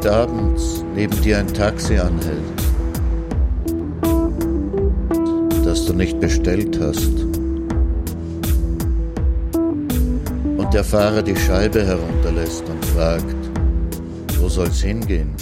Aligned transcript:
spät 0.00 0.06
abends 0.06 0.84
neben 0.94 1.20
dir 1.22 1.38
ein 1.38 1.48
Taxi 1.48 1.98
anhält, 1.98 2.40
das 5.64 5.86
du 5.86 5.92
nicht 5.92 6.18
bestellt 6.20 6.78
hast, 6.80 7.24
und 10.56 10.72
der 10.72 10.84
Fahrer 10.84 11.22
die 11.22 11.36
Scheibe 11.36 11.84
herunterlässt 11.84 12.64
und 12.68 12.84
fragt, 12.86 13.36
wo 14.40 14.48
soll's 14.48 14.80
hingehen? 14.80 15.34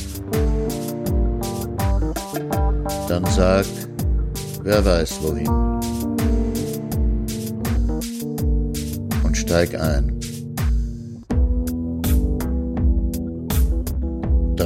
Dann 3.09 3.25
sag, 3.27 3.65
wer 4.63 4.85
weiß 4.85 5.21
wohin. 5.23 5.49
Und 9.25 9.37
steig 9.37 9.81
ein. 9.81 10.08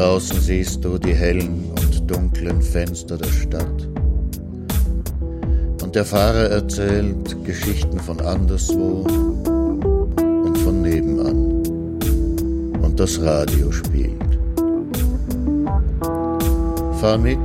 Draußen 0.02 0.41
siehst 0.41 0.84
du 0.84 0.98
die 0.98 1.15
hellen 1.15 1.70
und 1.79 2.10
dunklen 2.10 2.60
Fenster 2.60 3.16
der 3.16 3.29
Stadt. 3.29 3.88
Und 5.80 5.95
der 5.95 6.05
Fahrer 6.05 6.51
erzählt 6.51 7.45
Geschichten 7.45 8.01
von 8.01 8.20
anderswo 8.20 9.07
und 10.45 10.59
von 10.59 10.82
nebenan. 10.82 11.62
Und 12.82 12.99
das 12.99 13.23
Radio 13.23 13.71
spielt. 13.71 14.16
Fahr 17.01 17.18
mit, 17.18 17.38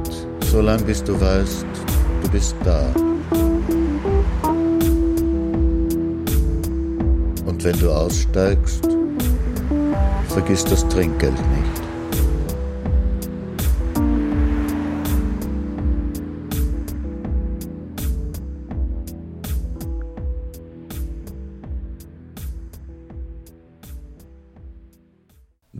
solange 0.52 0.82
bis 0.82 1.04
du 1.04 1.14
weißt, 1.14 1.68
du 2.24 2.30
bist 2.32 2.56
da. 2.66 2.82
Und 7.46 7.64
wenn 7.64 7.80
du 7.80 7.92
aussteigst, 7.92 8.84
vergiss 10.30 10.66
das 10.66 10.88
Trinkgeld 10.88 11.38
nicht. 11.38 11.57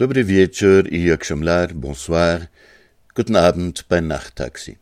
Dobry 0.08 0.24
wieczór 0.24 0.94
i 0.94 1.04
jak 1.04 1.26
bonsoir. 1.74 2.48
Guten 3.16 3.36
Abend 3.36 3.86
bei 3.90 4.02
Nachttaxi. 4.02 4.78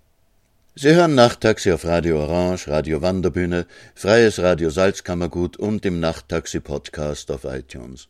Sie 0.76 0.95
hören 0.95 1.16
Nachttaxi 1.16 1.72
auf 1.72 1.86
Radio 1.86 2.23
Orange, 2.23 2.67
Radio 2.67 3.02
Wanderbühne, 3.02 3.66
Freies 3.95 4.40
Radio 4.40 4.70
Salzkammergut 4.70 5.58
und 5.58 5.84
im 5.86 6.00
Nachttaxi 6.00 6.59
Podcast 6.59 7.32
auf 7.32 7.44
iTunes. 7.45 8.08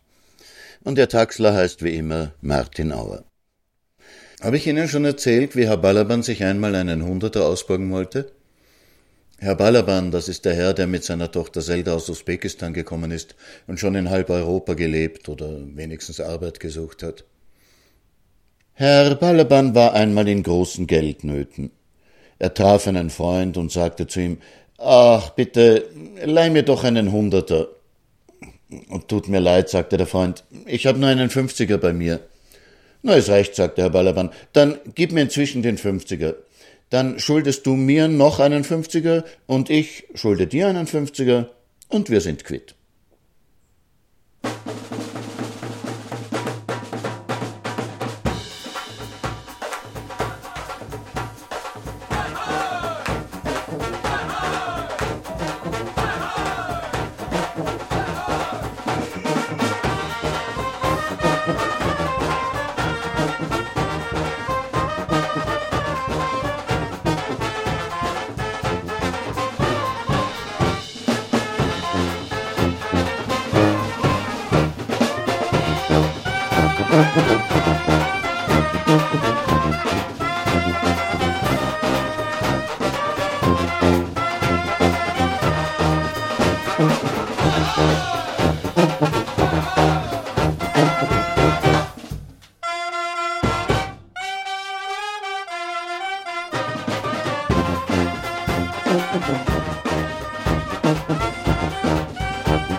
Und 0.84 0.98
der 0.98 1.08
Taxler 1.08 1.54
heißt 1.54 1.84
wie 1.84 1.96
immer 1.96 2.34
Martin 2.42 2.92
Auer. 2.92 3.24
Habe 4.42 4.58
ich 4.58 4.68
Ihnen 4.68 4.90
schon 4.90 5.06
erzählt, 5.06 5.56
wie 5.56 5.68
Herr 5.68 5.78
Balaban 5.78 6.22
sich 6.22 6.44
einmal 6.44 6.76
einen 6.76 7.06
Hunderter 7.06 7.46
ausborgen 7.46 7.92
wollte? 7.92 8.35
Herr 9.38 9.56
Balaban, 9.56 10.12
das 10.12 10.30
ist 10.30 10.46
der 10.46 10.56
Herr, 10.56 10.74
der 10.74 10.88
mit 10.88 11.04
seiner 11.04 11.30
Tochter 11.30 11.62
Zelda 11.62 11.94
aus 11.94 12.10
Usbekistan 12.10 12.74
gekommen 12.74 13.12
ist 13.12 13.36
und 13.68 13.80
schon 13.80 13.96
in 13.96 14.10
halb 14.10 14.30
Europa 14.30 14.74
gelebt 14.76 15.28
oder 15.28 15.50
wenigstens 15.76 16.22
Arbeit 16.22 16.60
gesucht 16.60 17.04
hat. 17.04 17.26
Herr 18.74 19.16
Balaban 19.16 19.76
war 19.76 19.94
einmal 19.94 20.28
in 20.28 20.42
großen 20.42 20.88
Geldnöten. 20.88 21.72
Er 22.40 22.54
traf 22.54 22.88
einen 22.88 23.10
Freund 23.10 23.58
und 23.58 23.72
sagte 23.72 24.08
zu 24.08 24.22
ihm, 24.22 24.38
Ach, 24.78 25.30
bitte, 25.32 25.90
leih 26.24 26.50
mir 26.50 26.64
doch 26.64 26.84
einen 26.84 27.12
Hunderter. 27.12 27.70
Und 28.90 29.08
tut 29.08 29.28
mir 29.28 29.40
leid, 29.40 29.70
sagte 29.70 29.96
der 29.96 30.08
Freund, 30.08 30.44
ich 30.66 30.86
habe 30.86 31.00
nur 31.00 31.10
einen 31.10 31.30
Fünfziger 31.30 31.78
bei 31.78 31.94
mir. 31.94 32.20
Na, 33.04 33.16
es 33.16 33.30
reicht, 33.30 33.56
sagte 33.56 33.84
Herr 33.84 33.90
Balaban, 33.90 34.32
dann 34.54 34.80
gib 34.96 35.12
mir 35.12 35.22
inzwischen 35.22 35.62
den 35.62 35.78
Fünfziger. 35.78 36.36
Dann 36.90 37.20
schuldest 37.20 37.66
du 37.66 37.76
mir 37.76 38.08
noch 38.08 38.40
einen 38.40 38.64
Fünfziger 38.64 39.26
und 39.48 39.70
ich 39.70 40.08
schulde 40.14 40.48
dir 40.48 40.68
einen 40.68 40.88
Fünfziger 40.88 41.52
und 41.90 42.10
wir 42.10 42.22
sind 42.22 42.44
quitt. 42.44 42.76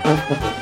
Ha 0.06 0.15
ha 0.15 0.34
ha. 0.34 0.56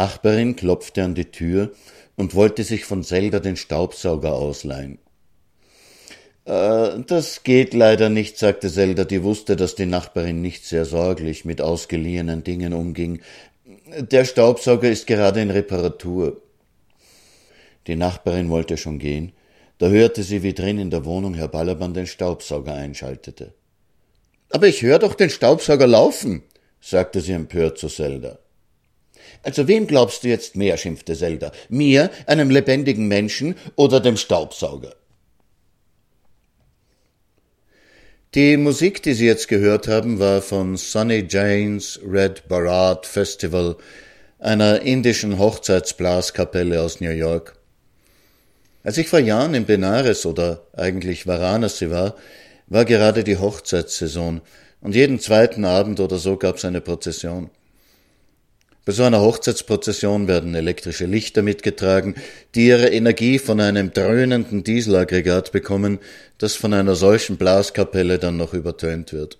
Nachbarin 0.00 0.56
klopfte 0.56 1.04
an 1.04 1.14
die 1.14 1.30
Tür 1.30 1.72
und 2.16 2.34
wollte 2.34 2.64
sich 2.64 2.86
von 2.86 3.04
Zelda 3.04 3.38
den 3.38 3.56
Staubsauger 3.56 4.32
ausleihen. 4.32 4.98
Äh, 6.46 7.00
das 7.06 7.42
geht 7.42 7.74
leider 7.74 8.08
nicht, 8.08 8.38
sagte 8.38 8.72
Zelda, 8.72 9.04
die 9.04 9.22
wusste, 9.22 9.56
dass 9.56 9.74
die 9.74 9.84
Nachbarin 9.84 10.40
nicht 10.40 10.64
sehr 10.64 10.86
sorglich 10.86 11.44
mit 11.44 11.60
ausgeliehenen 11.60 12.42
Dingen 12.44 12.72
umging. 12.72 13.20
Der 13.98 14.24
Staubsauger 14.24 14.90
ist 14.90 15.06
gerade 15.06 15.42
in 15.42 15.50
Reparatur. 15.50 16.40
Die 17.86 17.96
Nachbarin 17.96 18.48
wollte 18.48 18.78
schon 18.78 18.98
gehen, 18.98 19.32
da 19.76 19.88
hörte 19.88 20.22
sie, 20.22 20.42
wie 20.42 20.54
drin 20.54 20.78
in 20.78 20.90
der 20.90 21.04
Wohnung 21.04 21.34
Herr 21.34 21.48
Ballermann 21.48 21.92
den 21.92 22.06
Staubsauger 22.06 22.72
einschaltete. 22.72 23.52
Aber 24.48 24.66
ich 24.66 24.80
höre 24.80 24.98
doch 24.98 25.14
den 25.14 25.28
Staubsauger 25.28 25.86
laufen, 25.86 26.42
sagte 26.80 27.20
sie 27.20 27.32
empört 27.32 27.76
zu 27.76 27.88
Zelda. 27.88 28.38
Also 29.42 29.68
wem 29.68 29.86
glaubst 29.86 30.24
du 30.24 30.28
jetzt 30.28 30.56
mehr, 30.56 30.76
schimpfte 30.76 31.14
Zelda? 31.14 31.52
Mir, 31.68 32.10
einem 32.26 32.50
lebendigen 32.50 33.08
Menschen 33.08 33.54
oder 33.76 34.00
dem 34.00 34.16
Staubsauger? 34.16 34.94
Die 38.34 38.56
Musik, 38.56 39.02
die 39.02 39.14
Sie 39.14 39.26
jetzt 39.26 39.48
gehört 39.48 39.88
haben, 39.88 40.20
war 40.20 40.40
von 40.40 40.76
Sonny 40.76 41.26
Janes 41.28 41.98
Red 42.06 42.46
Barat 42.48 43.04
Festival, 43.06 43.76
einer 44.38 44.82
indischen 44.82 45.38
Hochzeitsblaskapelle 45.38 46.80
aus 46.80 47.00
New 47.00 47.10
York. 47.10 47.56
Als 48.84 48.98
ich 48.98 49.08
vor 49.08 49.18
Jahren 49.18 49.54
in 49.54 49.66
Benares 49.66 50.24
oder 50.26 50.66
eigentlich 50.74 51.26
Varanasi 51.26 51.90
war, 51.90 52.14
war 52.68 52.84
gerade 52.84 53.24
die 53.24 53.36
Hochzeitssaison 53.36 54.40
und 54.80 54.94
jeden 54.94 55.18
zweiten 55.18 55.64
Abend 55.64 55.98
oder 55.98 56.16
so 56.16 56.36
gab 56.36 56.56
es 56.56 56.64
eine 56.64 56.80
Prozession. 56.80 57.50
Bei 58.86 58.92
so 58.92 59.02
einer 59.02 59.20
Hochzeitsprozession 59.20 60.26
werden 60.26 60.54
elektrische 60.54 61.04
Lichter 61.04 61.42
mitgetragen, 61.42 62.14
die 62.54 62.66
ihre 62.68 62.88
Energie 62.88 63.38
von 63.38 63.60
einem 63.60 63.92
dröhnenden 63.92 64.64
Dieselaggregat 64.64 65.52
bekommen, 65.52 65.98
das 66.38 66.54
von 66.54 66.72
einer 66.72 66.94
solchen 66.94 67.36
Blaskapelle 67.36 68.18
dann 68.18 68.38
noch 68.38 68.54
übertönt 68.54 69.12
wird. 69.12 69.38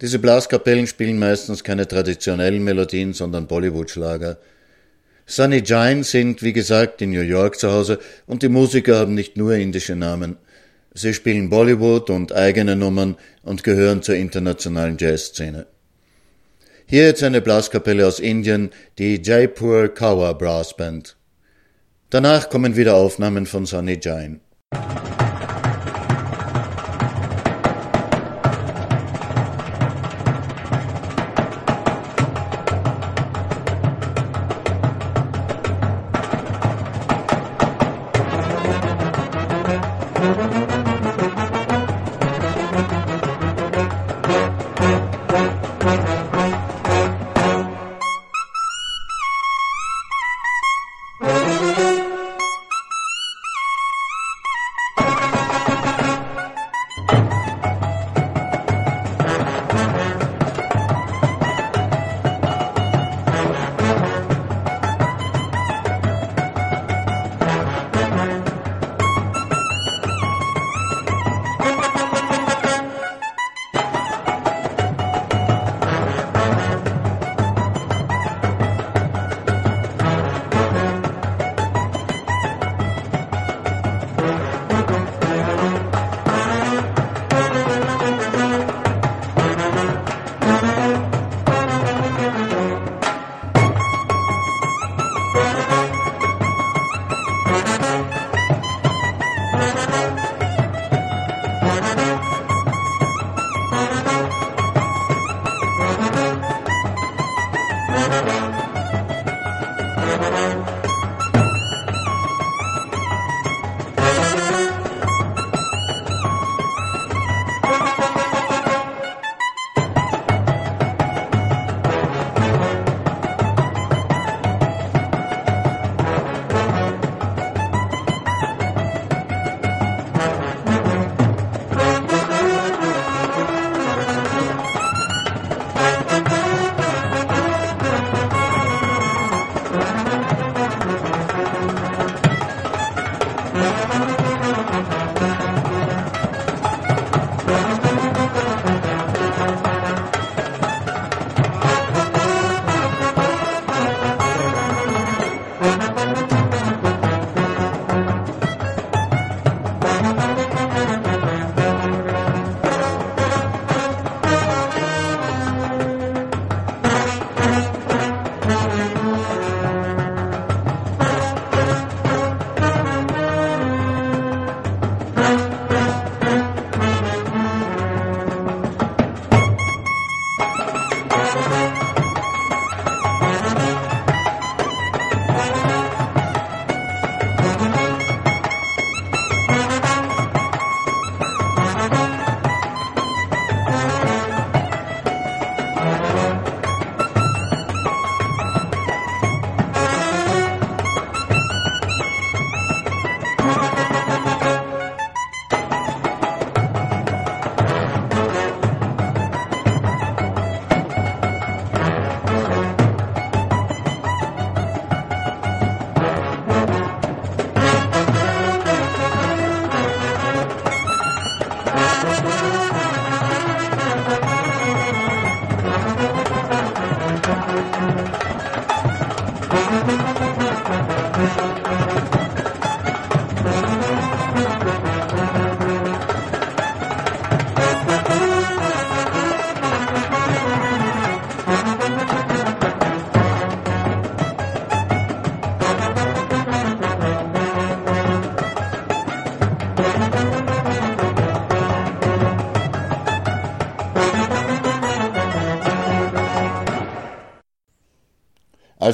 Diese 0.00 0.18
Blaskapellen 0.18 0.86
spielen 0.86 1.18
meistens 1.18 1.64
keine 1.64 1.86
traditionellen 1.86 2.64
Melodien, 2.64 3.12
sondern 3.12 3.46
Bollywood-Schlager. 3.46 4.38
Sunny 5.26 5.62
Jain 5.62 6.02
sind, 6.02 6.42
wie 6.42 6.54
gesagt, 6.54 7.02
in 7.02 7.10
New 7.10 7.20
York 7.20 7.58
zu 7.58 7.70
Hause 7.70 7.98
und 8.26 8.42
die 8.42 8.48
Musiker 8.48 8.96
haben 8.96 9.14
nicht 9.14 9.36
nur 9.36 9.54
indische 9.54 9.96
Namen. 9.96 10.36
Sie 10.94 11.12
spielen 11.12 11.50
Bollywood 11.50 12.08
und 12.08 12.32
eigene 12.32 12.74
Nummern 12.74 13.16
und 13.42 13.64
gehören 13.64 14.02
zur 14.02 14.14
internationalen 14.14 14.96
Jazzszene. 14.98 15.66
Hier 16.90 17.04
jetzt 17.04 17.22
eine 17.22 17.42
Blaskapelle 17.42 18.06
aus 18.06 18.18
Indien, 18.18 18.70
die 18.96 19.20
Jaipur 19.22 19.88
Kawa 19.88 20.32
Brass 20.32 20.74
Band. 20.74 21.18
Danach 22.08 22.48
kommen 22.48 22.76
wieder 22.76 22.94
Aufnahmen 22.94 23.44
von 23.44 23.66
Sunny 23.66 23.98
Jain. 24.00 24.40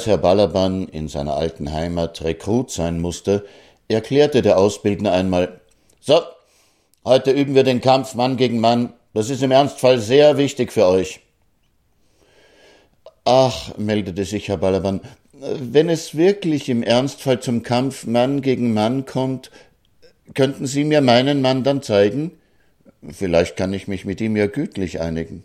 Als 0.05 0.11
Herr 0.11 0.19
Balaban 0.19 0.87
in 0.89 1.09
seiner 1.09 1.35
alten 1.35 1.73
Heimat 1.73 2.23
Rekrut 2.23 2.71
sein 2.71 3.01
musste, 3.01 3.47
erklärte 3.89 4.43
der 4.43 4.59
Ausbildner 4.59 5.13
einmal 5.13 5.63
So, 5.99 6.21
heute 7.07 7.31
üben 7.31 7.55
wir 7.55 7.63
den 7.63 7.81
Kampf 7.81 8.15
Mann 8.15 8.37
gegen 8.37 8.61
Mann. 8.61 8.93
Das 9.15 9.31
ist 9.31 9.43
im 9.43 9.51
Ernstfall 9.51 9.99
sehr 9.99 10.37
wichtig 10.37 10.73
für 10.73 10.85
euch. 10.85 11.21
Ach, 13.25 13.79
meldete 13.79 14.27
sich 14.27 14.49
Herr 14.49 14.59
Balaban, 14.59 15.01
wenn 15.33 15.89
es 15.89 16.15
wirklich 16.15 16.69
im 16.69 16.83
Ernstfall 16.83 17.41
zum 17.41 17.63
Kampf 17.63 18.05
Mann 18.05 18.43
gegen 18.43 18.75
Mann 18.75 19.07
kommt, 19.07 19.51
könnten 20.35 20.67
Sie 20.67 20.85
mir 20.85 21.01
meinen 21.01 21.41
Mann 21.41 21.65
dann 21.65 21.81
zeigen? 21.81 22.33
Vielleicht 23.11 23.57
kann 23.57 23.73
ich 23.73 23.89
mich 23.89 24.05
mit 24.05 24.21
ihm 24.21 24.37
ja 24.37 24.49
gütlich 24.49 25.01
einigen. 25.01 25.45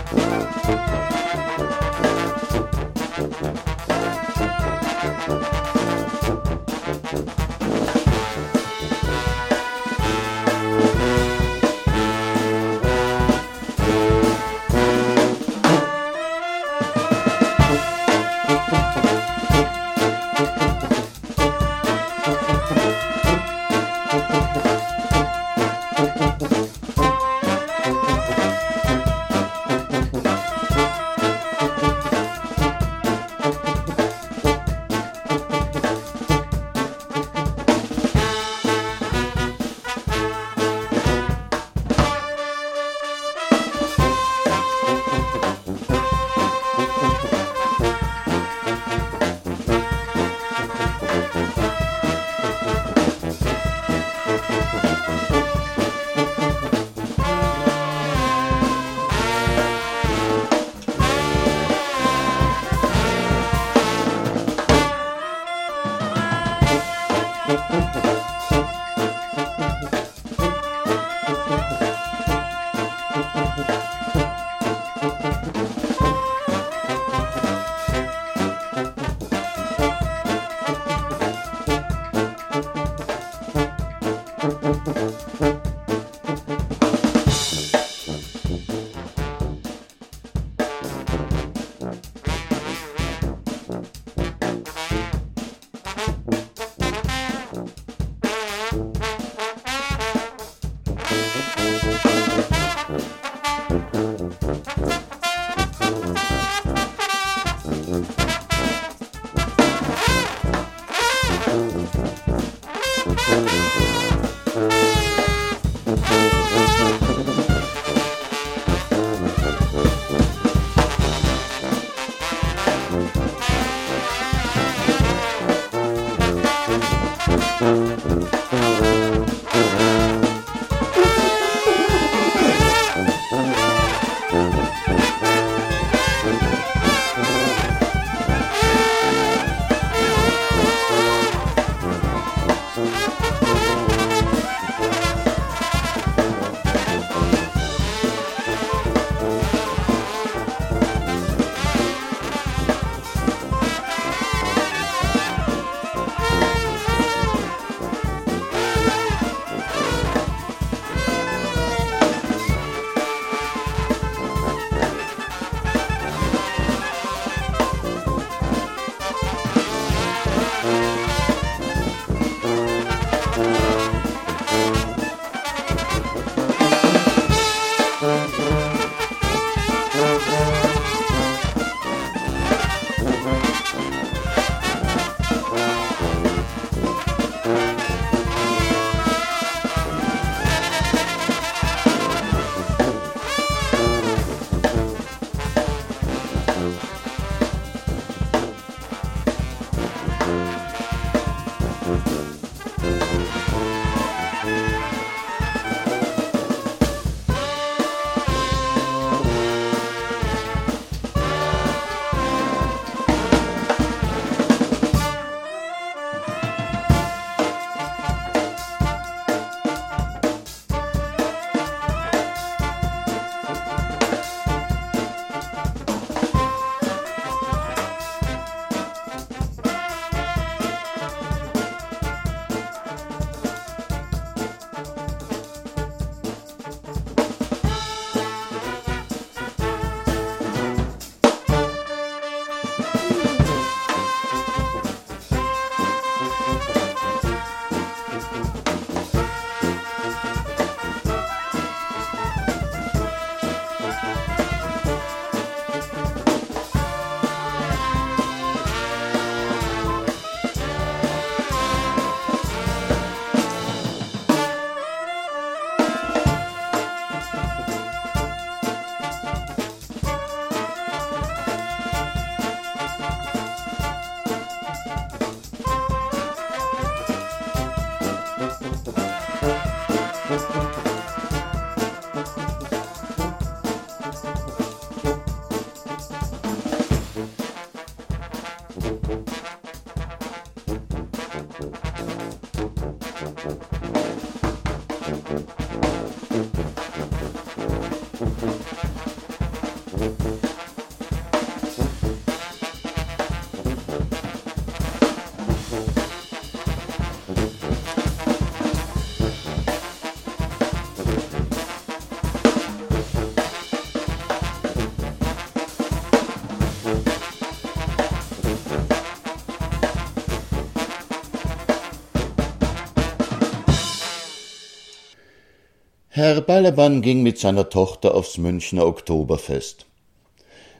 Herr 326.21 326.39
Balaban 326.39 327.01
ging 327.01 327.23
mit 327.23 327.39
seiner 327.39 327.67
Tochter 327.69 328.13
aufs 328.13 328.37
Münchner 328.37 328.85
Oktoberfest. 328.85 329.87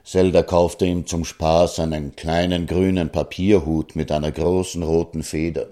Zelda 0.03 0.43
kaufte 0.43 0.85
ihm 0.85 1.07
zum 1.07 1.25
Spaß 1.25 1.79
einen 1.79 2.15
kleinen 2.15 2.67
grünen 2.67 3.09
Papierhut 3.09 3.95
mit 3.95 4.11
einer 4.11 4.31
großen 4.31 4.83
roten 4.83 5.23
Feder. 5.23 5.69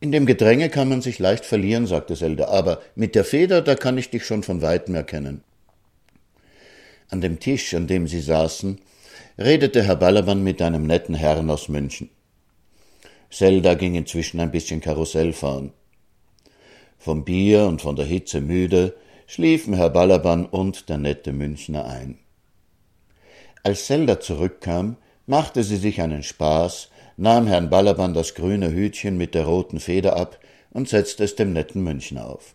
In 0.00 0.12
dem 0.12 0.24
Gedränge 0.24 0.70
kann 0.70 0.88
man 0.88 1.02
sich 1.02 1.18
leicht 1.18 1.44
verlieren, 1.44 1.86
sagte 1.86 2.14
Zelda, 2.14 2.48
aber 2.48 2.80
mit 2.94 3.14
der 3.14 3.24
Feder, 3.24 3.60
da 3.60 3.74
kann 3.74 3.98
ich 3.98 4.08
dich 4.08 4.24
schon 4.24 4.42
von 4.42 4.62
weitem 4.62 4.94
erkennen. 4.94 5.44
An 7.10 7.20
dem 7.20 7.40
Tisch, 7.40 7.74
an 7.74 7.86
dem 7.86 8.08
sie 8.08 8.22
saßen, 8.22 8.80
redete 9.36 9.82
Herr 9.82 9.96
Balaban 9.96 10.42
mit 10.42 10.62
einem 10.62 10.86
netten 10.86 11.14
Herrn 11.14 11.50
aus 11.50 11.68
München. 11.68 12.08
Zelda 13.30 13.74
ging 13.74 13.94
inzwischen 13.94 14.40
ein 14.40 14.52
bisschen 14.52 14.80
Karussell 14.80 15.34
fahren. 15.34 15.74
Vom 16.98 17.24
Bier 17.24 17.66
und 17.66 17.80
von 17.82 17.96
der 17.96 18.06
Hitze 18.06 18.40
müde, 18.40 18.96
schliefen 19.26 19.74
Herr 19.74 19.90
Balaban 19.90 20.46
und 20.46 20.88
der 20.88 20.98
nette 20.98 21.32
Münchner 21.32 21.84
ein. 21.86 22.18
Als 23.62 23.86
Zelda 23.86 24.20
zurückkam, 24.20 24.96
machte 25.26 25.62
sie 25.62 25.76
sich 25.76 26.00
einen 26.00 26.22
Spaß, 26.22 26.90
nahm 27.16 27.46
Herrn 27.46 27.70
Balaban 27.70 28.14
das 28.14 28.34
grüne 28.34 28.72
Hütchen 28.72 29.16
mit 29.16 29.34
der 29.34 29.46
roten 29.46 29.80
Feder 29.80 30.16
ab 30.16 30.38
und 30.70 30.88
setzte 30.88 31.24
es 31.24 31.36
dem 31.36 31.52
netten 31.52 31.82
Münchner 31.82 32.26
auf. 32.26 32.54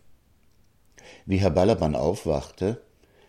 Wie 1.26 1.38
Herr 1.38 1.52
Balaban 1.52 1.96
aufwachte, 1.96 2.82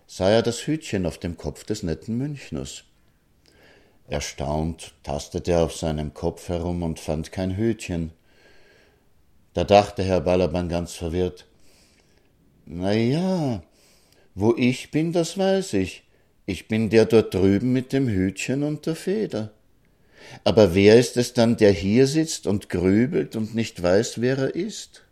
sah 0.07 0.31
er 0.31 0.43
das 0.43 0.67
Hütchen 0.67 1.07
auf 1.07 1.19
dem 1.19 1.37
Kopf 1.37 1.65
des 1.65 1.83
netten 1.83 2.17
Münchners. 2.17 2.85
Erstaunt 4.09 4.95
tastete 5.03 5.53
er 5.53 5.65
auf 5.65 5.75
seinem 5.75 6.13
Kopf 6.15 6.49
herum 6.49 6.83
und 6.83 7.01
fand 7.01 7.33
kein 7.33 7.57
Hütchen. 7.57 8.13
Da 9.55 9.65
dachte 9.65 10.03
Herr 10.03 10.21
Balaban 10.21 10.69
ganz 10.69 10.95
verwirrt. 10.95 11.47
Na 12.67 12.93
ja, 12.93 13.63
wo 14.35 14.55
ich 14.57 14.91
bin, 14.91 15.13
das 15.13 15.39
weiß 15.39 15.75
ich. 15.75 16.03
Ich 16.45 16.69
bin 16.69 16.91
der 16.91 17.07
dort 17.07 17.33
drüben 17.33 17.73
mit 17.73 17.93
dem 17.93 18.09
Hütchen 18.09 18.63
und 18.65 18.85
der 18.85 18.97
Feder. 18.97 19.53
Aber 20.43 20.75
wer 20.75 20.99
ist 20.99 21.17
es 21.17 21.33
dann, 21.33 21.57
der 21.57 21.71
hier 21.71 22.07
sitzt 22.07 22.47
und 22.47 22.69
grübelt 22.69 23.37
und 23.37 23.55
nicht 23.55 23.83
weiß, 23.83 24.21
wer 24.21 24.39
er 24.39 24.55
ist? 24.55 25.03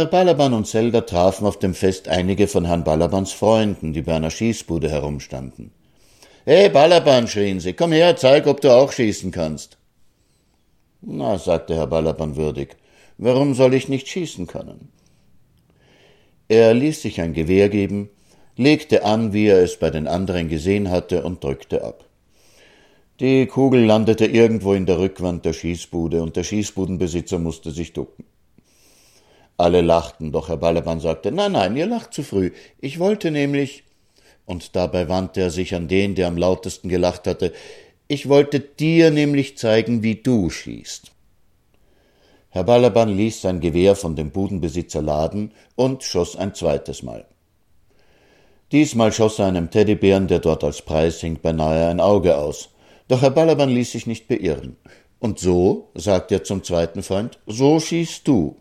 Herr 0.00 0.06
Balaban 0.06 0.54
und 0.54 0.66
Zelda 0.66 1.02
trafen 1.02 1.46
auf 1.46 1.58
dem 1.58 1.74
Fest 1.74 2.08
einige 2.08 2.48
von 2.48 2.64
Herrn 2.64 2.84
Balabans 2.84 3.32
Freunden, 3.32 3.92
die 3.92 4.00
bei 4.00 4.14
einer 4.14 4.30
Schießbude 4.30 4.88
herumstanden. 4.88 5.72
Hey, 6.46 6.70
Balaban, 6.70 7.28
schrien 7.28 7.60
sie, 7.60 7.74
komm 7.74 7.92
her, 7.92 8.16
zeig, 8.16 8.46
ob 8.46 8.62
du 8.62 8.74
auch 8.74 8.92
schießen 8.92 9.30
kannst. 9.30 9.76
Na, 11.02 11.36
sagte 11.36 11.74
Herr 11.74 11.86
Balaban 11.86 12.36
würdig, 12.36 12.78
warum 13.18 13.52
soll 13.52 13.74
ich 13.74 13.90
nicht 13.90 14.08
schießen 14.08 14.46
können? 14.46 14.88
Er 16.48 16.72
ließ 16.72 17.02
sich 17.02 17.20
ein 17.20 17.34
Gewehr 17.34 17.68
geben, 17.68 18.08
legte 18.56 19.04
an, 19.04 19.34
wie 19.34 19.48
er 19.48 19.62
es 19.62 19.78
bei 19.78 19.90
den 19.90 20.08
anderen 20.08 20.48
gesehen 20.48 20.90
hatte, 20.90 21.24
und 21.24 21.44
drückte 21.44 21.84
ab. 21.84 22.06
Die 23.20 23.44
Kugel 23.44 23.84
landete 23.84 24.24
irgendwo 24.24 24.72
in 24.72 24.86
der 24.86 24.98
Rückwand 24.98 25.44
der 25.44 25.52
Schießbude, 25.52 26.22
und 26.22 26.36
der 26.36 26.44
Schießbudenbesitzer 26.44 27.38
musste 27.38 27.70
sich 27.70 27.92
ducken. 27.92 28.24
Alle 29.60 29.82
lachten, 29.82 30.32
doch 30.32 30.48
Herr 30.48 30.56
Ballemann 30.56 31.00
sagte, 31.00 31.30
nein, 31.30 31.52
nein, 31.52 31.76
ihr 31.76 31.84
lacht 31.84 32.14
zu 32.14 32.22
früh. 32.22 32.50
Ich 32.80 32.98
wollte 32.98 33.30
nämlich, 33.30 33.84
und 34.46 34.74
dabei 34.74 35.10
wandte 35.10 35.42
er 35.42 35.50
sich 35.50 35.74
an 35.74 35.86
den, 35.86 36.14
der 36.14 36.28
am 36.28 36.38
lautesten 36.38 36.88
gelacht 36.88 37.26
hatte, 37.26 37.52
ich 38.08 38.28
wollte 38.30 38.58
dir 38.60 39.10
nämlich 39.10 39.58
zeigen, 39.58 40.02
wie 40.02 40.14
du 40.14 40.48
schießt. 40.48 41.12
Herr 42.48 42.64
Balaban 42.64 43.14
ließ 43.14 43.42
sein 43.42 43.60
Gewehr 43.60 43.96
von 43.96 44.16
dem 44.16 44.30
Budenbesitzer 44.30 45.02
laden 45.02 45.52
und 45.76 46.04
schoss 46.04 46.36
ein 46.36 46.54
zweites 46.54 47.02
Mal. 47.02 47.26
Diesmal 48.72 49.12
schoss 49.12 49.38
er 49.38 49.46
einem 49.46 49.70
Teddybären, 49.70 50.26
der 50.26 50.38
dort 50.38 50.64
als 50.64 50.80
Preis 50.80 51.20
hing, 51.20 51.38
beinahe 51.40 51.88
ein 51.88 52.00
Auge 52.00 52.38
aus. 52.38 52.70
Doch 53.08 53.20
Herr 53.20 53.30
Balaban 53.30 53.68
ließ 53.68 53.92
sich 53.92 54.06
nicht 54.06 54.26
beirren. 54.26 54.78
Und 55.18 55.38
so, 55.38 55.90
sagt 55.94 56.32
er 56.32 56.44
zum 56.44 56.64
zweiten 56.64 57.02
Freund, 57.02 57.38
so 57.46 57.78
schießt 57.78 58.26
du. 58.26 58.56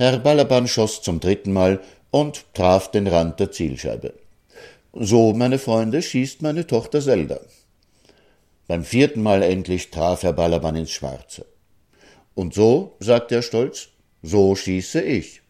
Herr 0.00 0.20
Balaban 0.20 0.68
schoss 0.68 1.02
zum 1.02 1.18
dritten 1.18 1.52
Mal 1.52 1.80
und 2.12 2.44
traf 2.54 2.88
den 2.88 3.08
Rand 3.08 3.40
der 3.40 3.50
Zielscheibe. 3.50 4.14
So, 4.92 5.32
meine 5.32 5.58
Freunde, 5.58 6.02
schießt 6.02 6.40
meine 6.40 6.68
Tochter 6.68 7.00
Zelda. 7.00 7.40
Beim 8.68 8.84
vierten 8.84 9.24
Mal 9.24 9.42
endlich 9.42 9.90
traf 9.90 10.22
Herr 10.22 10.34
Balaban 10.34 10.76
ins 10.76 10.92
Schwarze. 10.92 11.46
Und 12.36 12.54
so, 12.54 12.94
sagt 13.00 13.32
er 13.32 13.42
stolz, 13.42 13.88
so 14.22 14.54
schieße 14.54 15.00
ich. 15.02 15.42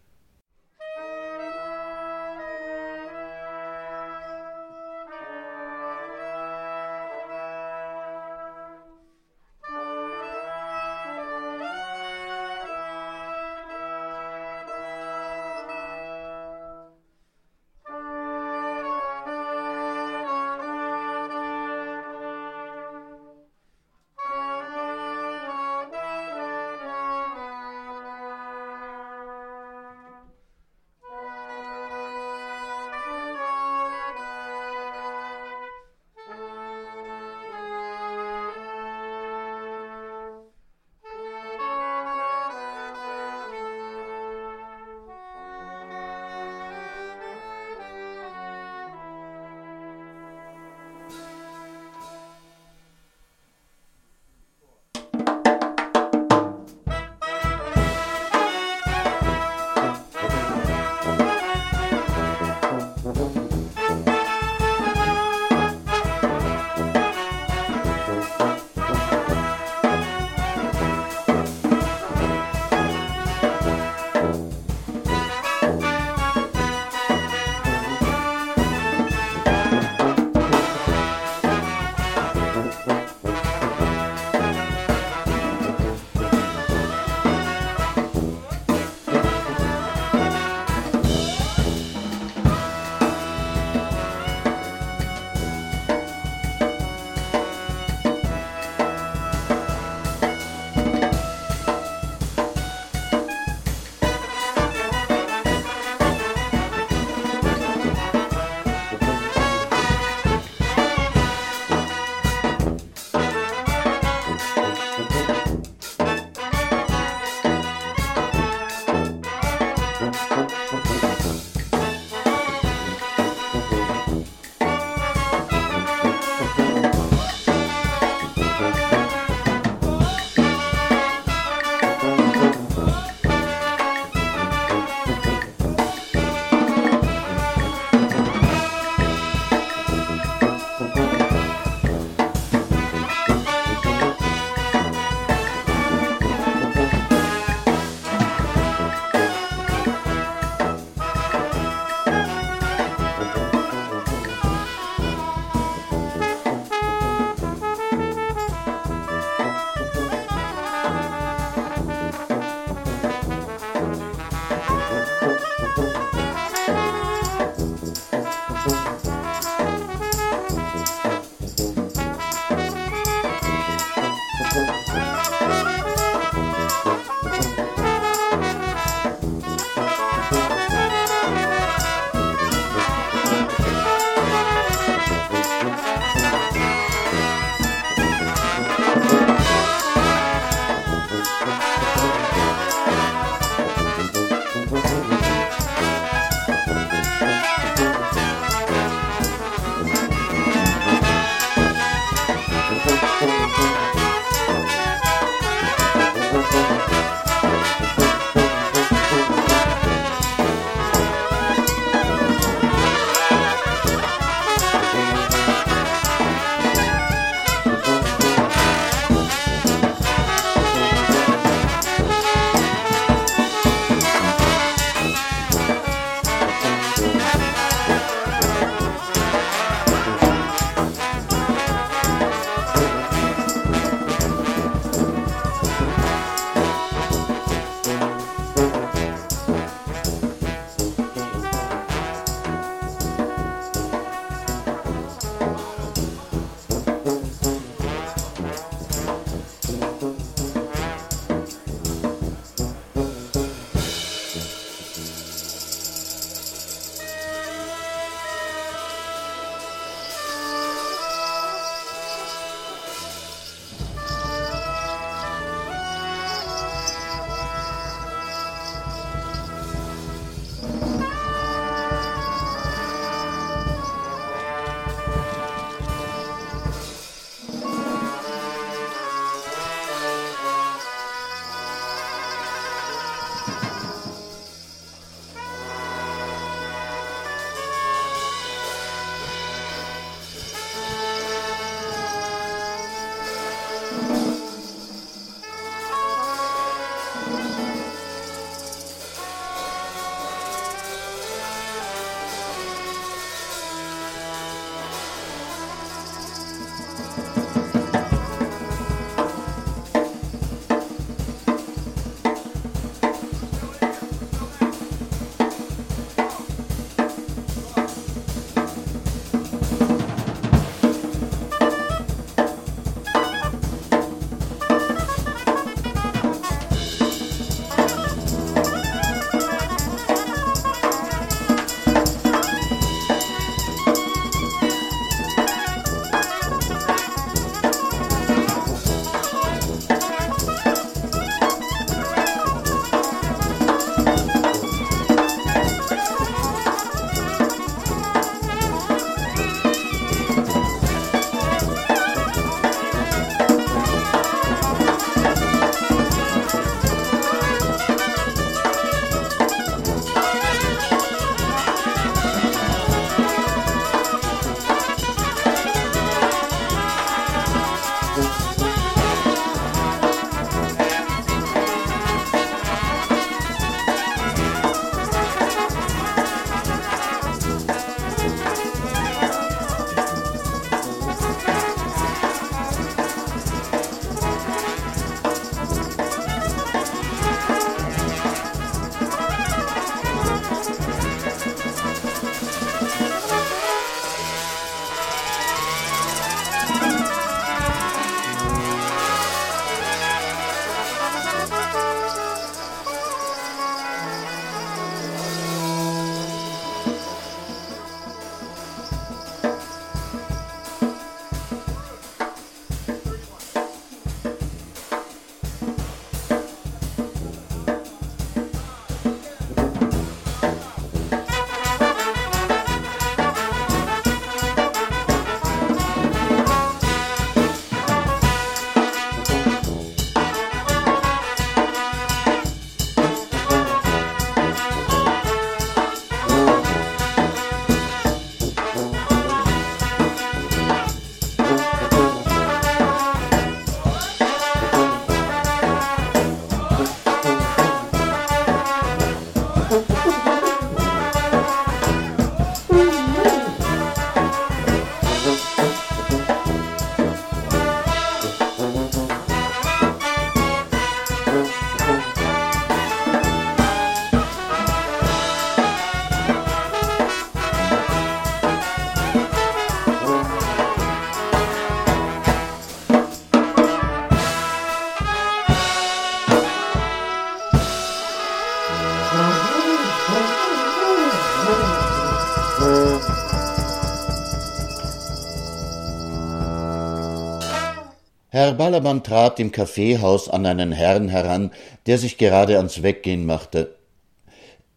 Herr 488.49 488.55
Balaban 488.55 489.05
trat 489.05 489.39
im 489.41 489.53
Kaffeehaus 489.53 490.31
an 490.31 490.47
einen 490.47 490.73
Herrn 490.73 491.11
heran, 491.11 491.51
der 491.85 491.99
sich 491.99 492.17
gerade 492.17 492.57
ans 492.57 492.83
Weggehen 492.83 493.27
machte. 493.27 493.77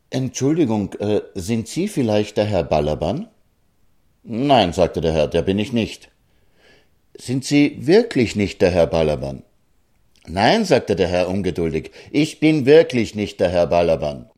Entschuldigung, 0.09 0.93
äh, 0.95 1.21
sind 1.35 1.69
Sie 1.69 1.87
vielleicht 1.87 2.35
der 2.35 2.43
Herr 2.43 2.65
Balaban? 2.65 3.29
Nein, 4.23 4.73
sagte 4.73 4.99
der 4.99 5.13
Herr, 5.13 5.29
der 5.29 5.41
bin 5.41 5.57
ich 5.57 5.71
nicht. 5.71 6.09
Sind 7.17 7.45
Sie 7.45 7.87
wirklich 7.87 8.35
nicht 8.35 8.61
der 8.61 8.71
Herr 8.71 8.87
Balaban? 8.87 9.43
Nein, 10.27 10.65
sagte 10.65 10.97
der 10.97 11.07
Herr 11.07 11.29
ungeduldig, 11.29 11.91
ich 12.11 12.41
bin 12.41 12.65
wirklich 12.65 13.15
nicht 13.15 13.39
der 13.39 13.51
Herr 13.51 13.67
Balaban. 13.67 14.29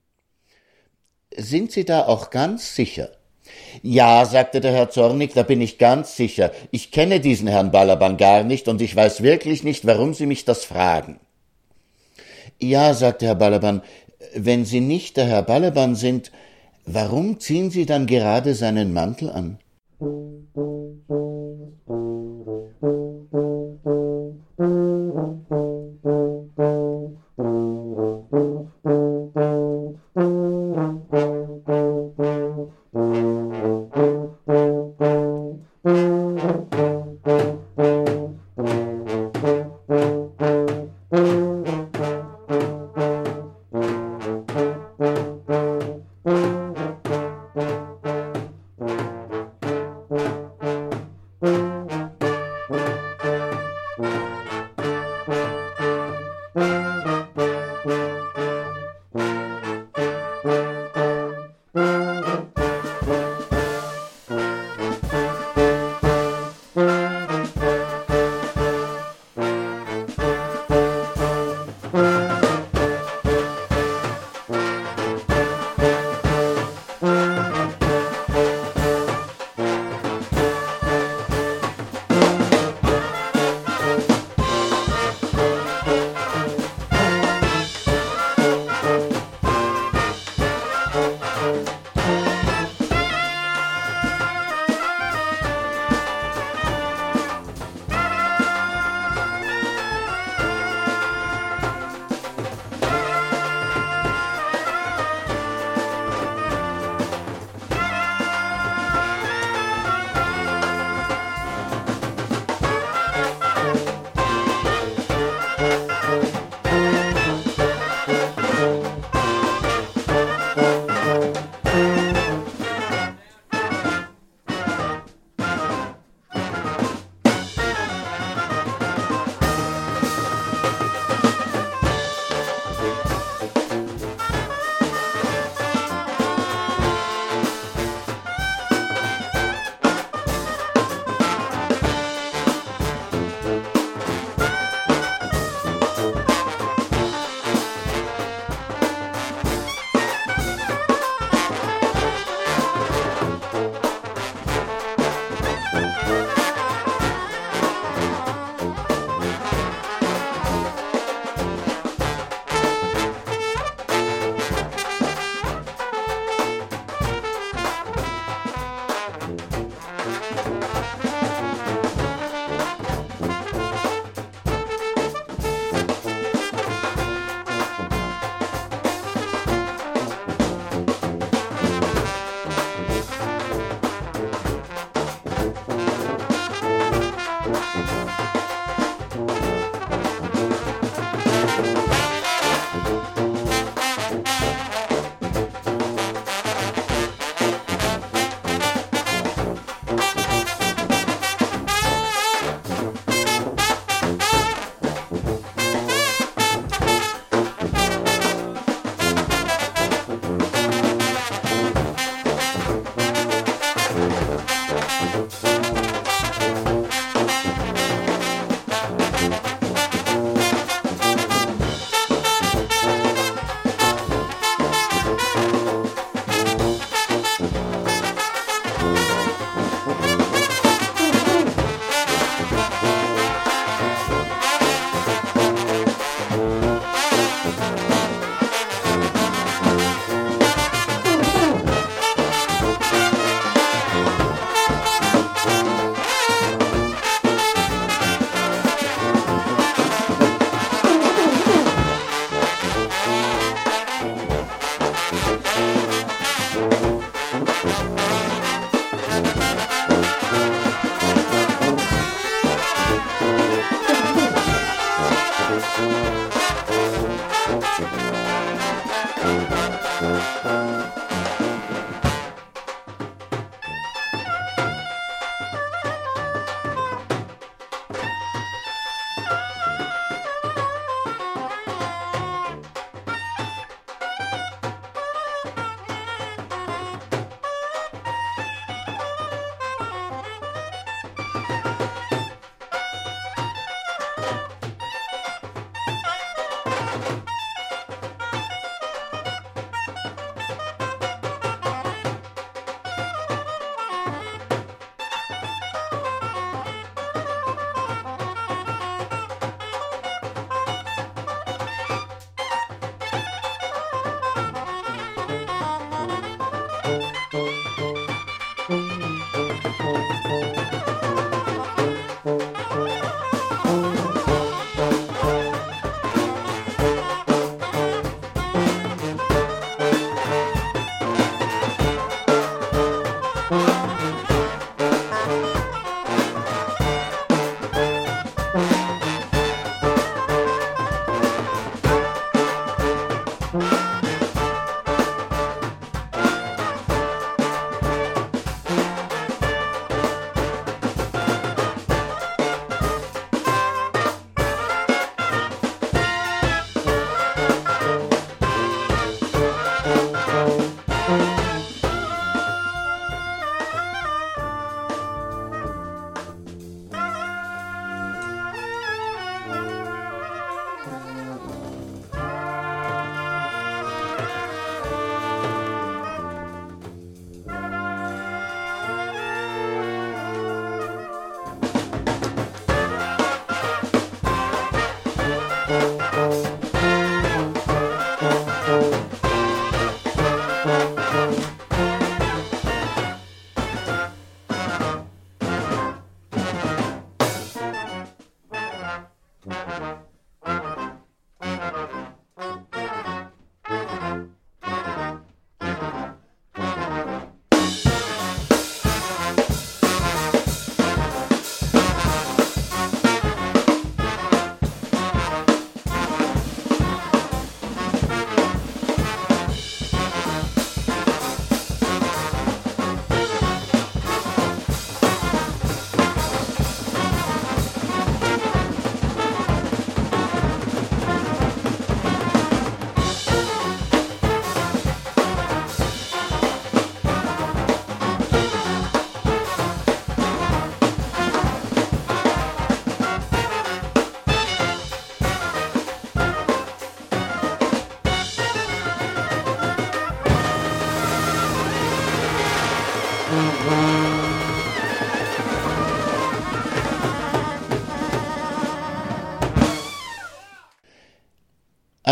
Sind 1.36 1.72
Sie 1.72 1.86
da 1.86 2.06
auch 2.06 2.30
ganz 2.30 2.76
sicher? 2.76 3.10
Ja, 3.82 4.26
sagte 4.26 4.62
der 4.62 4.72
Herr 4.72 4.90
zornig, 4.90 5.34
da 5.34 5.44
bin 5.44 5.62
ich 5.62 5.78
ganz 5.78 6.16
sicher. 6.16 6.52
Ich 6.72 6.92
kenne 6.92 7.20
diesen 7.20 7.48
Herrn 7.48 7.72
Balaban 7.72 8.18
gar 8.18 8.44
nicht 8.44 8.68
und 8.68 8.82
ich 8.82 8.96
weiß 8.96 9.24
wirklich 9.24 9.64
nicht, 9.64 9.86
warum 9.86 10.14
Sie 10.14 10.26
mich 10.26 10.46
das 10.46 10.64
fragen. 10.64 11.20
Ja, 12.60 12.94
sagte 12.94 13.26
Herr 13.26 13.36
Balaban, 13.36 13.82
wenn 14.36 14.66
Sie 14.66 14.80
nicht 14.80 15.18
der 15.18 15.26
Herr 15.26 15.44
Balaban 15.44 15.96
sind, 15.96 16.32
warum 16.86 17.40
ziehen 17.40 17.72
Sie 17.72 17.86
dann 17.86 18.08
gerade 18.08 18.56
seinen 18.56 18.94
Mantel 18.94 19.30
an? 19.30 19.60
Musik 20.00 21.34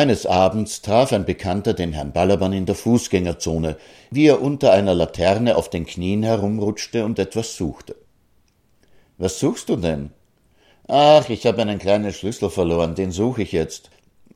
Eines 0.02 0.26
Abends 0.26 0.82
traf 0.82 1.14
ein 1.14 1.26
Bekannter 1.26 1.76
den 1.76 1.94
Herrn 1.94 2.12
Balaban 2.12 2.54
in 2.54 2.66
der 2.66 2.74
Fußgängerzone, 2.74 3.78
wie 4.10 4.26
er 4.26 4.42
unter 4.42 4.72
einer 4.72 4.96
Laterne 4.96 5.56
auf 5.56 5.70
den 5.70 5.86
Knien 5.86 6.24
herumrutschte 6.24 7.06
und 7.06 7.20
etwas 7.20 7.56
suchte. 7.56 7.96
Was 9.20 9.40
suchst 9.40 9.70
du 9.70 9.76
denn? 9.76 10.10
Ach, 10.88 11.30
ich 11.30 11.46
habe 11.46 11.62
einen 11.62 11.78
kleinen 11.78 12.12
Schlüssel 12.14 12.50
verloren, 12.50 12.96
den 12.96 13.12
suche 13.12 13.44
ich 13.44 13.52
jetzt. 13.52 13.92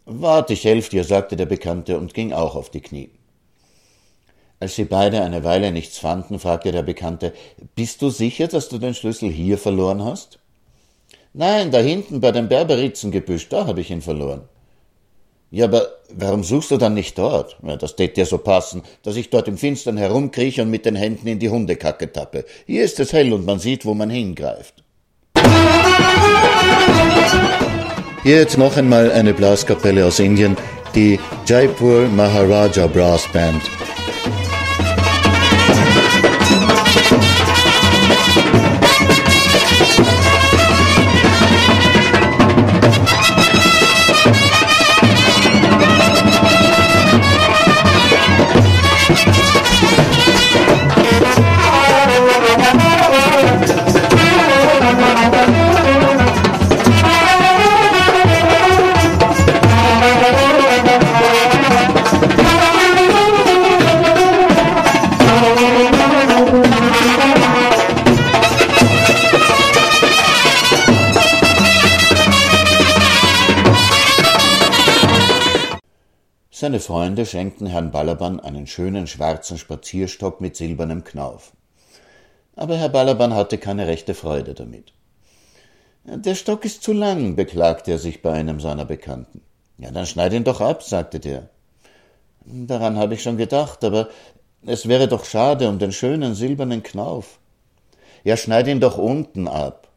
Wart, 0.05 0.51
ich 0.51 0.65
helf 0.65 0.89
dir, 0.89 1.03
sagte 1.03 1.35
der 1.35 1.47
Bekannte 1.47 1.97
und 1.97 2.13
ging 2.13 2.31
auch 2.31 2.55
auf 2.55 2.69
die 2.69 2.81
Knie. 2.81 3.09
Als 4.59 4.75
sie 4.75 4.85
beide 4.85 5.23
eine 5.23 5.43
Weile 5.43 5.71
nichts 5.71 5.97
fanden, 5.97 6.37
fragte 6.37 6.73
der 6.73 6.83
Bekannte, 6.83 7.33
Bist 7.73 8.03
du 8.03 8.11
sicher, 8.11 8.47
dass 8.47 8.69
du 8.69 8.77
den 8.77 8.93
Schlüssel 8.93 9.31
hier 9.31 9.57
verloren 9.57 10.03
hast? 10.03 10.37
Nein, 11.33 11.71
da 11.71 11.79
hinten 11.79 12.21
bei 12.21 12.31
dem 12.31 12.49
Berberitzengebüsch, 12.49 13.49
da 13.49 13.65
habe 13.65 13.81
ich 13.81 13.89
ihn 13.89 14.03
verloren. 14.03 14.47
Ja, 15.55 15.63
aber 15.67 15.87
warum 16.13 16.43
suchst 16.43 16.71
du 16.71 16.75
dann 16.75 16.95
nicht 16.95 17.17
dort? 17.17 17.55
Ja, 17.65 17.77
das 17.77 17.95
tät 17.95 18.17
dir 18.17 18.25
so 18.25 18.39
passen, 18.39 18.83
dass 19.03 19.15
ich 19.15 19.29
dort 19.29 19.47
im 19.47 19.57
Finstern 19.57 19.95
herumkrieche 19.95 20.61
und 20.61 20.69
mit 20.69 20.85
den 20.85 20.97
Händen 20.97 21.29
in 21.29 21.39
die 21.39 21.49
Hundekacke 21.49 22.11
tappe. 22.11 22.43
Hier 22.65 22.83
ist 22.83 22.99
es 22.99 23.13
hell 23.13 23.31
und 23.31 23.45
man 23.45 23.59
sieht, 23.59 23.85
wo 23.85 23.93
man 23.93 24.09
hingreift. 24.09 24.73
Hier 28.23 28.35
jetzt 28.35 28.57
noch 28.57 28.75
einmal 28.75 29.09
eine 29.13 29.33
Blaskapelle 29.33 30.05
aus 30.05 30.19
Indien, 30.19 30.57
die 30.93 31.17
Jaipur 31.45 32.09
Maharaja 32.09 32.87
Brass 32.87 33.25
Band. 33.31 33.61
Seine 76.75 76.83
Freunde 76.83 77.25
schenkten 77.25 77.67
Herrn 77.67 77.91
Balaban 77.91 78.41
einen 78.41 78.67
schönen 78.67 79.07
schwarzen 79.07 79.57
Spazierstock 79.57 80.41
mit 80.41 80.57
silbernem 80.57 81.05
Knauf. 81.05 81.53
Aber 82.57 82.75
Herr 82.75 82.89
Balaban 82.89 83.33
hatte 83.33 83.57
keine 83.57 83.87
rechte 83.87 84.13
Freude 84.13 84.53
damit. 84.53 84.91
Der 86.03 86.35
Stock 86.35 86.65
ist 86.65 86.83
zu 86.83 86.91
lang, 86.91 87.37
beklagte 87.37 87.91
er 87.91 87.97
sich 87.97 88.21
bei 88.21 88.33
einem 88.33 88.59
seiner 88.59 88.83
Bekannten. 88.83 89.39
Ja, 89.77 89.89
dann 89.89 90.05
schneid 90.05 90.33
ihn 90.33 90.43
doch 90.43 90.59
ab, 90.59 90.83
sagte 90.83 91.21
der. 91.21 91.47
Daran 92.43 92.97
habe 92.97 93.13
ich 93.13 93.23
schon 93.23 93.37
gedacht, 93.37 93.81
aber 93.85 94.09
es 94.65 94.89
wäre 94.89 95.07
doch 95.07 95.23
schade 95.23 95.69
um 95.69 95.79
den 95.79 95.93
schönen 95.93 96.35
silbernen 96.35 96.83
Knauf. 96.83 97.39
Ja, 98.25 98.35
schneid 98.35 98.67
ihn 98.67 98.81
doch 98.81 98.97
unten 98.97 99.47
ab. 99.47 99.87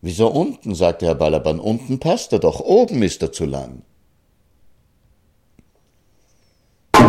Wieso 0.00 0.28
unten? 0.28 0.76
sagte 0.76 1.06
Herr 1.06 1.16
Balaban. 1.16 1.58
Unten 1.58 1.98
passt 1.98 2.32
er 2.32 2.38
doch, 2.38 2.60
oben 2.60 3.02
ist 3.02 3.20
er 3.20 3.32
zu 3.32 3.46
lang. 3.46 3.82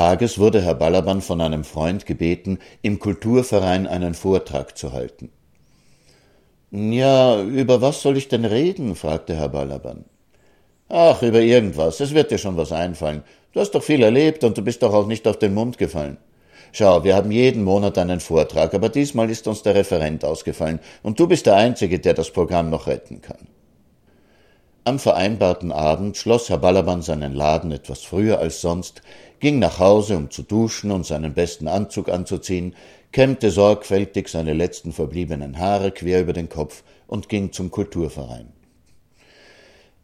Tages 0.00 0.38
wurde 0.38 0.62
Herr 0.62 0.76
Balaban 0.76 1.20
von 1.20 1.42
einem 1.42 1.62
Freund 1.62 2.06
gebeten, 2.06 2.58
im 2.80 3.00
Kulturverein 3.00 3.86
einen 3.86 4.14
Vortrag 4.14 4.78
zu 4.78 4.94
halten. 4.94 5.30
Ja, 6.70 7.42
über 7.42 7.82
was 7.82 8.00
soll 8.00 8.16
ich 8.16 8.28
denn 8.28 8.46
reden? 8.46 8.96
fragte 8.96 9.34
Herr 9.34 9.50
Balaban. 9.50 10.06
Ach, 10.88 11.20
über 11.20 11.40
irgendwas, 11.40 12.00
es 12.00 12.14
wird 12.14 12.30
dir 12.30 12.38
schon 12.38 12.56
was 12.56 12.72
einfallen. 12.72 13.24
Du 13.52 13.60
hast 13.60 13.72
doch 13.72 13.82
viel 13.82 14.02
erlebt 14.02 14.42
und 14.42 14.56
du 14.56 14.62
bist 14.62 14.82
doch 14.82 14.94
auch 14.94 15.06
nicht 15.06 15.28
auf 15.28 15.38
den 15.38 15.52
Mund 15.52 15.76
gefallen. 15.76 16.16
Schau, 16.72 17.04
wir 17.04 17.14
haben 17.14 17.30
jeden 17.30 17.62
Monat 17.62 17.98
einen 17.98 18.20
Vortrag, 18.20 18.72
aber 18.72 18.88
diesmal 18.88 19.28
ist 19.28 19.46
uns 19.48 19.62
der 19.62 19.74
Referent 19.74 20.24
ausgefallen, 20.24 20.80
und 21.02 21.20
du 21.20 21.26
bist 21.26 21.44
der 21.44 21.56
Einzige, 21.56 21.98
der 21.98 22.14
das 22.14 22.30
Programm 22.30 22.70
noch 22.70 22.86
retten 22.86 23.20
kann. 23.20 23.49
Am 24.84 24.98
vereinbarten 24.98 25.72
Abend 25.72 26.16
schloss 26.16 26.48
Herr 26.48 26.56
Balaban 26.56 27.02
seinen 27.02 27.34
Laden 27.34 27.70
etwas 27.70 28.02
früher 28.02 28.38
als 28.38 28.62
sonst, 28.62 29.02
ging 29.38 29.58
nach 29.58 29.78
Hause, 29.78 30.16
um 30.16 30.30
zu 30.30 30.42
duschen 30.42 30.90
und 30.90 31.04
seinen 31.04 31.34
besten 31.34 31.68
Anzug 31.68 32.08
anzuziehen, 32.08 32.74
kämmte 33.12 33.50
sorgfältig 33.50 34.28
seine 34.28 34.54
letzten 34.54 34.92
verbliebenen 34.92 35.58
Haare 35.58 35.90
quer 35.90 36.22
über 36.22 36.32
den 36.32 36.48
Kopf 36.48 36.82
und 37.06 37.28
ging 37.28 37.52
zum 37.52 37.70
Kulturverein. 37.70 38.52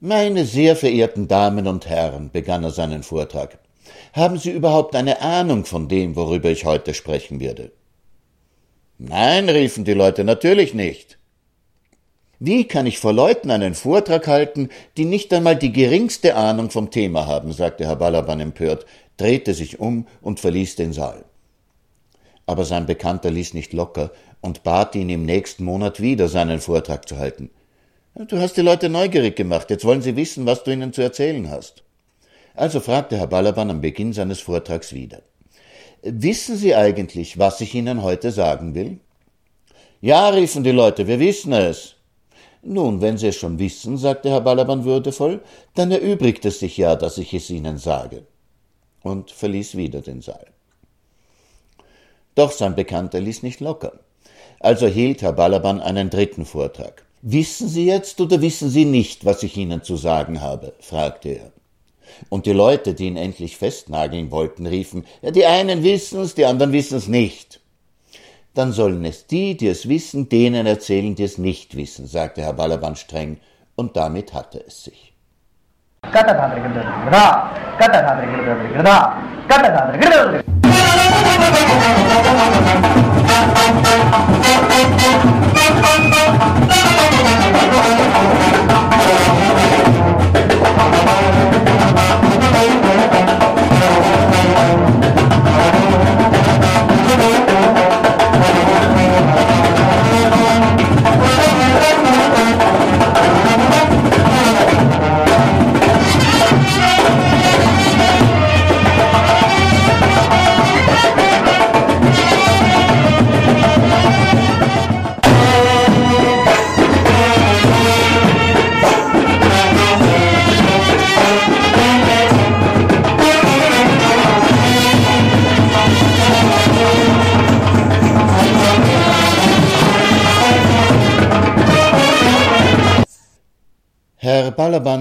Meine 0.01 0.45
sehr 0.45 0.77
verehrten 0.77 1.27
Damen 1.27 1.67
und 1.67 1.87
Herren, 1.87 2.31
begann 2.31 2.63
er 2.63 2.71
seinen 2.71 3.03
Vortrag, 3.03 3.59
haben 4.13 4.37
Sie 4.37 4.51
überhaupt 4.51 4.95
eine 4.95 5.23
Ahnung 5.23 5.65
von 5.65 5.89
dem, 5.89 6.17
worüber 6.17 6.51
ich 6.51 6.67
heute 6.67 6.93
sprechen 6.93 7.41
werde? 7.41 7.73
Nein, 8.99 9.49
riefen 9.49 9.85
die 9.85 9.95
Leute, 9.95 10.25
natürlich 10.25 10.75
nicht. 10.75 11.19
Wie 12.39 12.69
kann 12.69 12.87
ich 12.87 12.99
vor 12.99 13.15
Leuten 13.15 13.51
einen 13.51 13.75
Vortrag 13.75 14.27
halten, 14.27 14.69
die 14.97 15.07
nicht 15.07 15.33
einmal 15.33 15.57
die 15.57 15.73
geringste 15.73 16.37
Ahnung 16.37 16.71
vom 16.71 16.91
Thema 16.91 17.27
haben, 17.27 17.53
sagte 17.53 17.87
Herr 17.87 17.97
Balaban 17.97 18.41
empört, 18.41 18.85
drehte 19.17 19.55
sich 19.55 19.81
um 19.81 20.07
und 20.21 20.41
verließ 20.41 20.77
den 20.77 20.93
Saal. 20.93 21.25
Aber 22.45 22.65
sein 22.65 22.85
Bekannter 22.85 23.31
ließ 23.31 23.55
nicht 23.55 23.73
locker 23.73 24.11
und 24.43 24.63
bat 24.63 24.95
ihn 24.95 25.09
im 25.09 25.25
nächsten 25.25 25.65
Monat 25.65 26.01
wieder 26.01 26.29
seinen 26.29 26.61
Vortrag 26.61 27.09
zu 27.09 27.17
halten. 27.19 27.51
Du 28.29 28.39
hast 28.39 28.57
die 28.57 28.63
Leute 28.63 28.89
neugierig 28.89 29.35
gemacht, 29.37 29.71
jetzt 29.71 29.85
wollen 29.85 30.03
sie 30.03 30.17
wissen, 30.17 30.47
was 30.47 30.63
du 30.63 30.73
ihnen 30.73 30.93
zu 30.93 31.03
erzählen 31.03 31.51
hast. 31.51 31.83
Also 32.55 32.81
fragte 32.81 33.19
Herr 33.19 33.27
Balaban 33.27 33.71
am 33.71 33.81
Beginn 33.81 34.13
seines 34.13 34.41
Vortrags 34.41 34.93
wieder. 34.93 35.23
Wissen 36.03 36.57
Sie 36.57 36.75
eigentlich, 36.75 37.39
was 37.39 37.61
ich 37.61 37.75
Ihnen 37.75 38.03
heute 38.03 38.31
sagen 38.31 38.75
will? 38.75 39.01
Ja, 40.01 40.29
riefen 40.29 40.63
die 40.63 40.71
Leute, 40.71 41.07
wir 41.07 41.19
wissen 41.19 41.53
es. 41.53 41.96
Nun, 42.69 43.01
wenn 43.01 43.17
Sie 43.17 43.29
es 43.29 43.37
schon 43.37 43.61
wissen, 43.61 43.97
sagte 43.97 44.29
Herr 44.29 44.41
Balaban 44.41 44.85
würdevoll, 44.85 45.41
dann 45.77 45.93
erübrigt 45.93 46.45
es 46.45 46.59
sich 46.59 46.77
ja, 46.77 46.97
dass 46.97 47.17
ich 47.17 47.33
es 47.33 47.49
Ihnen 47.49 47.79
sage. 47.79 48.27
Und 49.05 49.31
verließ 49.31 49.77
wieder 49.77 50.01
den 50.01 50.21
Saal. 50.21 50.47
Doch 52.35 52.51
sein 52.51 52.75
Bekannter 52.75 53.21
ließ 53.21 53.45
nicht 53.45 53.61
locker. 53.61 53.93
Also 54.59 54.89
hielt 54.89 55.23
Herr 55.23 55.33
Balaban 55.33 55.81
einen 55.81 56.11
dritten 56.11 56.45
Vortrag. 56.45 57.05
Wissen 57.23 57.69
Sie 57.69 57.87
jetzt 57.87 58.21
oder 58.21 58.41
wissen 58.41 58.69
Sie 58.69 58.85
nicht, 58.85 59.25
was 59.25 59.45
ich 59.45 59.57
Ihnen 59.57 59.85
zu 59.85 59.97
sagen 59.97 60.41
habe? 60.41 60.73
fragte 60.81 61.29
er. 61.29 61.53
Und 62.31 62.47
die 62.47 62.53
Leute, 62.53 62.95
die 62.95 63.07
ihn 63.07 63.17
endlich 63.17 63.57
festnageln 63.57 64.33
wollten, 64.33 64.67
riefen, 64.67 65.07
die 65.23 65.47
einen 65.47 65.85
wissen's, 65.85 66.35
die 66.35 66.47
anderen 66.47 66.73
wissen's 66.73 67.07
nicht 67.07 67.61
dann 68.57 68.73
sollen 68.73 69.05
es 69.05 69.27
die, 69.27 69.57
die 69.57 69.69
es 69.69 69.89
wissen, 69.89 70.29
denen 70.31 70.67
erzählen, 70.67 71.15
die 71.15 71.25
es 71.25 71.37
nicht 71.37 71.77
wissen, 71.77 72.07
sagte 72.07 72.43
Herr 72.43 72.55
Balaban 72.55 72.97
streng, 72.97 73.39
und 73.75 73.97
damit 73.97 74.33
hatte 74.33 74.65
es 74.67 74.85
sich. 74.85 75.13
Herr 76.03 76.25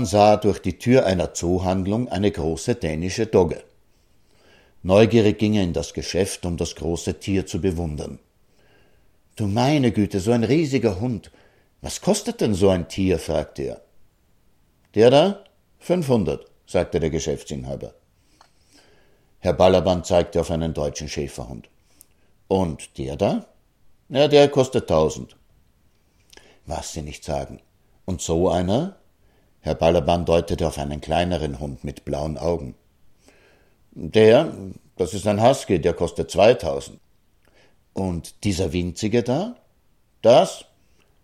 Sah 0.05 0.37
durch 0.37 0.59
die 0.59 0.77
Tür 0.77 1.05
einer 1.05 1.33
Zoohandlung 1.33 2.09
eine 2.09 2.31
große 2.31 2.75
dänische 2.75 3.25
Dogge. 3.25 3.63
Neugierig 4.83 5.39
ging 5.39 5.55
er 5.55 5.63
in 5.63 5.73
das 5.73 5.93
Geschäft, 5.93 6.45
um 6.45 6.57
das 6.57 6.75
große 6.75 7.19
Tier 7.19 7.45
zu 7.45 7.59
bewundern. 7.59 8.19
Du 9.35 9.47
meine 9.47 9.91
Güte, 9.91 10.19
so 10.19 10.31
ein 10.31 10.43
riesiger 10.43 10.99
Hund. 10.99 11.31
Was 11.81 12.01
kostet 12.01 12.39
denn 12.41 12.53
so 12.53 12.69
ein 12.69 12.87
Tier? 12.87 13.19
fragte 13.19 13.63
er. 13.63 13.81
Der 14.93 15.09
da? 15.09 15.43
Fünfhundert, 15.79 16.45
sagte 16.65 16.99
der 16.99 17.09
Geschäftsinhaber. 17.09 17.93
Herr 19.39 19.53
Balaban 19.53 20.03
zeigte 20.03 20.39
auf 20.41 20.51
einen 20.51 20.73
deutschen 20.73 21.09
Schäferhund. 21.09 21.69
Und 22.47 22.97
der 22.97 23.15
da? 23.15 23.45
Ja, 24.09 24.27
der 24.27 24.49
kostet 24.49 24.87
tausend. 24.87 25.35
Was 26.65 26.93
Sie 26.93 27.01
nicht 27.01 27.23
sagen. 27.23 27.59
Und 28.05 28.21
so 28.21 28.49
einer? 28.49 28.97
Herr 29.65 29.73
Balaban 29.73 30.25
deutete 30.25 30.67
auf 30.67 30.77
einen 30.77 31.01
kleineren 31.01 31.59
Hund 31.59 31.83
mit 31.83 32.05
blauen 32.05 32.37
Augen. 32.37 32.75
Der, 33.93 34.53
das 34.95 35.15
ist 35.15 35.25
ein 35.25 35.41
Husky, 35.41 35.81
der 35.81 35.95
kostet 35.95 36.29
2000. 36.29 36.99
Und 37.93 38.43
dieser 38.43 38.71
winzige 38.73 39.23
da? 39.23 39.55
Das? 40.21 40.65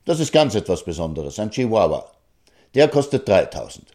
Das 0.05 0.19
ist 0.19 0.33
ganz 0.33 0.55
etwas 0.55 0.83
Besonderes, 0.83 1.37
ein 1.37 1.51
Chihuahua. 1.51 2.09
Der 2.73 2.87
kostet 2.87 3.29
3000. 3.29 3.91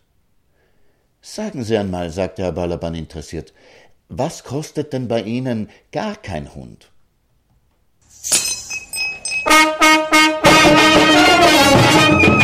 Sagen 1.20 1.64
Sie 1.64 1.76
einmal, 1.76 2.10
sagte 2.10 2.44
Herr 2.44 2.52
Balaban 2.52 2.94
interessiert, 2.94 3.52
was 4.08 4.44
kostet 4.44 4.92
denn 4.92 5.08
bei 5.08 5.22
Ihnen 5.22 5.70
gar 5.90 6.14
kein 6.14 6.54
Hund? 6.54 6.88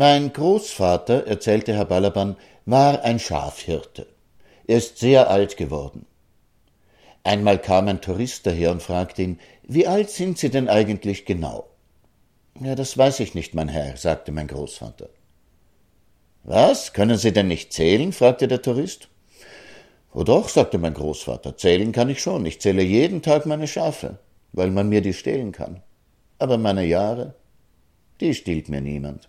Mein 0.00 0.32
Großvater, 0.32 1.26
erzählte 1.26 1.74
Herr 1.74 1.84
Balaban, 1.84 2.36
war 2.66 3.02
ein 3.02 3.18
Schafhirte. 3.18 4.06
Er 4.68 4.78
ist 4.78 4.98
sehr 4.98 5.28
alt 5.28 5.56
geworden. 5.56 6.06
Einmal 7.24 7.58
kam 7.58 7.88
ein 7.88 8.00
Tourist 8.00 8.46
daher 8.46 8.70
und 8.70 8.80
fragte 8.80 9.22
ihn, 9.22 9.40
wie 9.64 9.88
alt 9.88 10.10
sind 10.10 10.38
Sie 10.38 10.50
denn 10.50 10.68
eigentlich 10.68 11.24
genau? 11.24 11.66
Ja, 12.60 12.76
das 12.76 12.96
weiß 12.96 13.18
ich 13.18 13.34
nicht, 13.34 13.56
mein 13.56 13.66
Herr, 13.66 13.96
sagte 13.96 14.30
mein 14.30 14.46
Großvater. 14.46 15.08
Was? 16.44 16.92
Können 16.92 17.18
Sie 17.18 17.32
denn 17.32 17.48
nicht 17.48 17.72
zählen? 17.72 18.12
fragte 18.12 18.46
der 18.46 18.62
Tourist. 18.62 19.08
Oh 20.14 20.22
doch, 20.22 20.48
sagte 20.48 20.78
mein 20.78 20.94
Großvater, 20.94 21.56
zählen 21.56 21.90
kann 21.90 22.08
ich 22.08 22.22
schon. 22.22 22.46
Ich 22.46 22.60
zähle 22.60 22.82
jeden 22.82 23.20
Tag 23.20 23.46
meine 23.46 23.66
Schafe, 23.66 24.20
weil 24.52 24.70
man 24.70 24.88
mir 24.88 25.00
die 25.00 25.12
stehlen 25.12 25.50
kann. 25.50 25.82
Aber 26.38 26.56
meine 26.56 26.84
Jahre, 26.84 27.34
die 28.20 28.32
stiehlt 28.32 28.68
mir 28.68 28.80
niemand. 28.80 29.28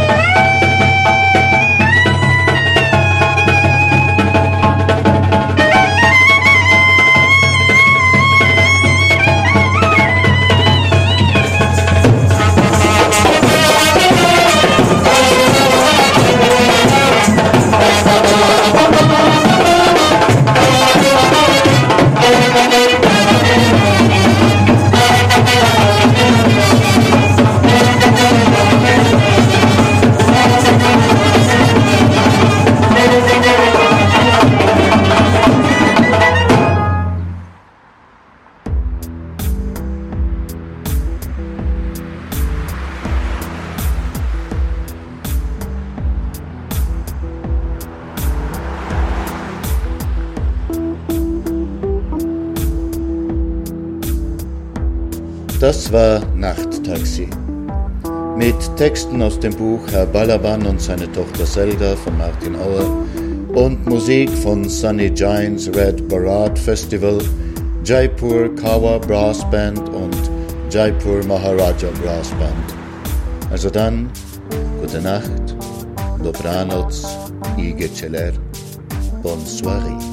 War 55.91 56.21
Nachttaxi. 56.35 57.27
Mit 58.37 58.55
Texten 58.77 59.21
aus 59.21 59.37
dem 59.37 59.53
Buch 59.53 59.81
Herr 59.91 60.05
Balaban 60.05 60.65
und 60.65 60.79
seine 60.79 61.11
Tochter 61.11 61.43
Zelda 61.43 61.97
von 61.97 62.17
Martin 62.17 62.55
Auer 62.55 63.05
und 63.53 63.85
Musik 63.85 64.29
von 64.29 64.69
Sunny 64.69 65.09
Giants 65.09 65.67
Red 65.75 66.07
Barat 66.07 66.57
Festival, 66.57 67.19
Jaipur 67.83 68.55
Kawa 68.55 68.99
Brass 68.99 69.43
Band 69.51 69.79
und 69.89 70.15
Jaipur 70.69 71.25
Maharaja 71.25 71.89
Brass 72.01 72.29
Band. 72.39 73.51
Also 73.51 73.69
dann, 73.69 74.09
gute 74.79 75.01
Nacht, 75.01 75.57
dobranoc, 76.23 76.93
i 77.57 77.75
bonsoirée. 79.21 80.10